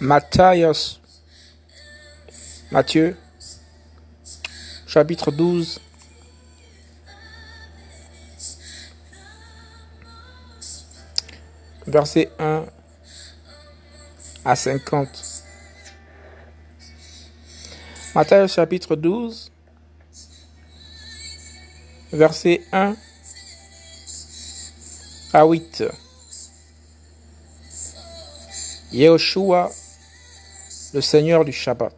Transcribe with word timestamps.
Matthias, 0.00 1.00
Matthieu, 2.70 3.16
chapitre 4.86 5.30
12, 5.30 5.80
verset 11.86 12.30
1 12.38 12.64
à 14.44 14.56
50. 14.56 15.08
Matthieu 18.14 18.46
chapitre 18.48 18.96
12, 18.96 19.52
verset 22.12 22.62
1 22.72 22.96
à 25.32 25.44
8. 25.44 25.84
Yehoshua, 28.92 29.70
le 30.94 31.00
Seigneur 31.00 31.44
du 31.44 31.52
Shabbat. 31.52 31.92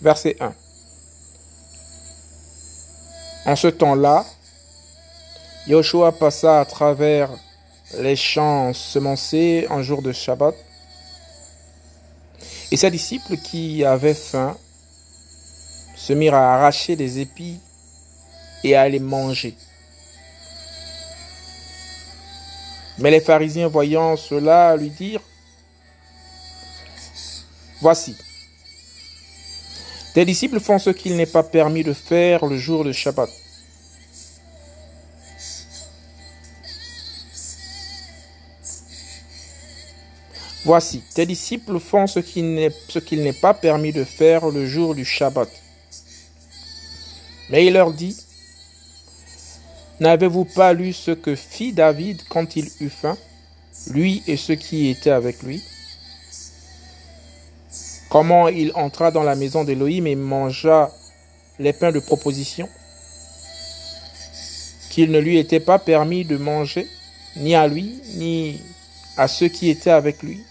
Verset 0.00 0.36
1. 0.38 0.54
En 3.46 3.56
ce 3.56 3.66
temps-là, 3.66 4.24
Yahushua 5.66 6.12
passa 6.12 6.60
à 6.60 6.64
travers 6.64 7.28
les 7.98 8.14
champs 8.14 8.72
semencés 8.72 9.66
en 9.68 9.82
jour 9.82 10.00
de 10.00 10.12
Shabbat, 10.12 10.54
et 12.70 12.76
ses 12.76 12.90
disciples 12.90 13.36
qui 13.36 13.84
avaient 13.84 14.14
faim 14.14 14.56
se 15.96 16.12
mirent 16.12 16.34
à 16.34 16.54
arracher 16.54 16.94
des 16.94 17.18
épis 17.18 17.58
et 18.62 18.76
à 18.76 18.88
les 18.88 19.00
manger. 19.00 19.56
Mais 22.98 23.10
les 23.10 23.20
pharisiens 23.20 23.68
voyant 23.68 24.16
cela 24.16 24.76
lui 24.76 24.90
dirent, 24.90 25.22
Voici, 27.80 28.16
tes 30.14 30.24
disciples 30.24 30.60
font 30.60 30.78
ce 30.78 30.90
qu'il 30.90 31.16
n'est 31.16 31.26
pas 31.26 31.42
permis 31.42 31.82
de 31.82 31.92
faire 31.92 32.46
le 32.46 32.56
jour 32.56 32.84
de 32.84 32.92
Shabbat. 32.92 33.28
Voici, 40.64 41.02
tes 41.14 41.26
disciples 41.26 41.78
font 41.78 42.06
ce 42.06 42.20
qu'il 42.20 42.54
n'est 42.54 43.32
pas 43.34 43.52
permis 43.52 43.92
de 43.92 44.02
faire 44.04 44.48
le 44.48 44.64
jour 44.64 44.94
du 44.94 45.04
Shabbat. 45.04 45.50
Mais 47.50 47.66
il 47.66 47.74
leur 47.74 47.92
dit, 47.92 48.16
N'avez-vous 50.00 50.44
pas 50.44 50.72
lu 50.72 50.92
ce 50.92 51.12
que 51.12 51.36
fit 51.36 51.72
David 51.72 52.22
quand 52.28 52.56
il 52.56 52.68
eut 52.80 52.90
faim, 52.90 53.16
lui 53.90 54.22
et 54.26 54.36
ceux 54.36 54.56
qui 54.56 54.88
étaient 54.88 55.10
avec 55.10 55.42
lui? 55.42 55.62
Comment 58.08 58.48
il 58.48 58.72
entra 58.74 59.10
dans 59.10 59.22
la 59.22 59.36
maison 59.36 59.64
d'Élohim 59.64 60.06
et 60.06 60.16
mangea 60.16 60.90
les 61.58 61.72
pains 61.72 61.92
de 61.92 62.00
proposition? 62.00 62.68
Qu'il 64.90 65.10
ne 65.10 65.18
lui 65.18 65.38
était 65.38 65.60
pas 65.60 65.78
permis 65.78 66.24
de 66.24 66.36
manger, 66.36 66.88
ni 67.36 67.54
à 67.54 67.66
lui, 67.66 68.00
ni 68.14 68.60
à 69.16 69.28
ceux 69.28 69.48
qui 69.48 69.68
étaient 69.68 69.90
avec 69.90 70.22
lui, 70.22 70.44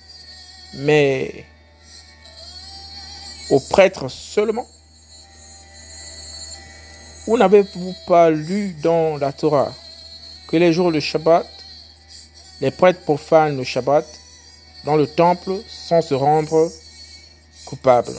mais 0.75 1.45
aux 3.50 3.59
prêtres 3.59 4.09
seulement? 4.09 4.67
Ou 7.28 7.38
n'avez-vous 7.38 7.95
pas 8.06 8.29
lu 8.29 8.75
dans 8.81 9.17
la 9.17 9.31
Torah 9.31 9.72
que 10.47 10.57
les 10.57 10.73
jours 10.73 10.91
de 10.91 11.00
Shabbat, 11.00 11.47
les 12.61 12.72
prêtres 12.72 13.01
profanent 13.01 13.57
le 13.57 13.63
Shabbat 13.63 14.06
dans 14.84 14.95
le 14.95 15.07
temple 15.07 15.53
sans 15.67 16.01
se 16.01 16.13
rendre 16.13 16.69
coupables 17.66 18.17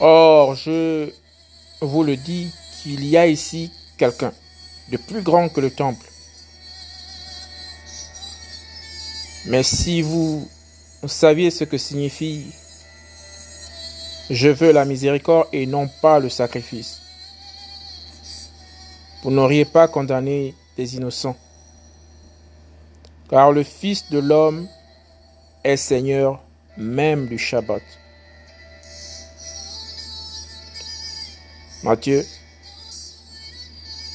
Or, 0.00 0.54
je 0.54 1.10
vous 1.80 2.04
le 2.04 2.16
dis 2.16 2.52
qu'il 2.80 3.04
y 3.04 3.16
a 3.16 3.26
ici 3.26 3.72
quelqu'un 3.96 4.32
de 4.90 4.96
plus 4.96 5.22
grand 5.22 5.48
que 5.48 5.60
le 5.60 5.72
temple. 5.72 6.06
Mais 9.46 9.64
si 9.64 10.02
vous 10.02 10.48
saviez 11.06 11.50
ce 11.50 11.64
que 11.64 11.78
signifie 11.78 12.46
je 14.30 14.48
veux 14.48 14.72
la 14.72 14.84
miséricorde 14.84 15.48
et 15.52 15.66
non 15.66 15.88
pas 16.02 16.18
le 16.18 16.28
sacrifice, 16.28 17.00
vous 19.22 19.30
n'auriez 19.30 19.64
pas 19.64 19.88
condamné 19.88 20.54
des 20.76 20.96
innocents. 20.96 21.36
Car 23.28 23.52
le 23.52 23.62
Fils 23.62 24.10
de 24.10 24.18
l'homme 24.18 24.68
est 25.64 25.76
Seigneur 25.76 26.40
même 26.76 27.26
du 27.26 27.38
Shabbat. 27.38 27.82
Matthieu, 31.82 32.24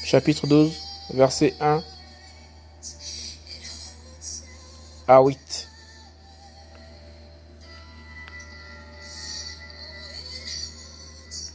chapitre 0.03 0.47
12, 0.47 0.73
verset 1.13 1.53
1 1.59 1.81
à 5.07 5.22
8. 5.22 5.53